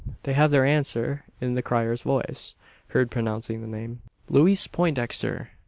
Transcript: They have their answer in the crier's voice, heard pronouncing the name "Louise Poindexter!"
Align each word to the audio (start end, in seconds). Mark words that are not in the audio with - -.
They 0.23 0.33
have 0.33 0.49
their 0.49 0.65
answer 0.65 1.25
in 1.39 1.53
the 1.53 1.61
crier's 1.61 2.01
voice, 2.01 2.55
heard 2.87 3.11
pronouncing 3.11 3.61
the 3.61 3.67
name 3.67 4.01
"Louise 4.29 4.65
Poindexter!" 4.65 5.51